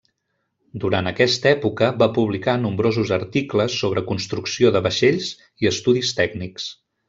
[0.83, 5.31] Durant aquesta època va publicar nombrosos articles sobre construcció de vaixells
[5.67, 6.69] i estudis tècnics.